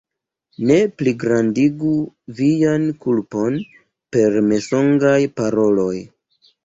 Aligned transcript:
Ne 0.69 0.75
pligrandigu 1.01 1.91
vian 2.39 2.87
kulpon 3.05 3.59
per 4.17 4.39
mensogaj 4.51 5.17
paroloj! 5.43 5.97